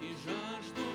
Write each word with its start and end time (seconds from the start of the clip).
и 0.00 0.14
жажду 0.24 0.89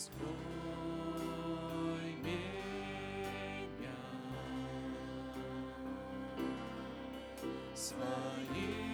Скрой 0.00 0.30
меня 2.24 3.92
своим 7.74 8.89